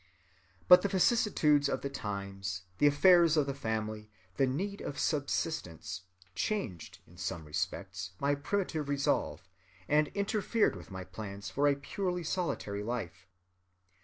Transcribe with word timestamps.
But 0.67 0.81
the 0.81 0.87
vicissitudes 0.87 1.69
of 1.69 1.81
the 1.81 1.89
times, 1.91 2.63
the 2.79 2.87
affairs 2.87 3.37
of 3.37 3.45
the 3.45 3.53
family, 3.53 4.09
the 4.37 4.47
need 4.47 4.81
of 4.81 4.97
subsistence, 4.97 6.05
changed 6.33 6.97
in 7.05 7.17
some 7.17 7.45
respects 7.45 8.13
my 8.19 8.33
primitive 8.33 8.89
resolve, 8.89 9.47
and 9.87 10.07
interfered 10.15 10.75
with 10.75 10.89
my 10.89 11.03
plans 11.03 11.51
for 11.51 11.67
a 11.67 11.75
purely 11.75 12.23
solitary 12.23 12.81
life. 12.81 13.27